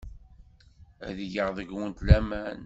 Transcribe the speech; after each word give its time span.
Ad 1.07 1.17
geɣ 1.33 1.47
deg-went 1.57 1.99
laman. 2.07 2.59